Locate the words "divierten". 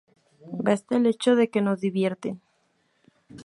1.79-2.41